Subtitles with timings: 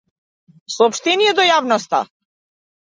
[0.77, 2.05] Сооштение до јавноста.